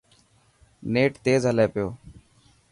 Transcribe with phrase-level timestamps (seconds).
[0.93, 1.87] نيٽ تيز هلي پيو.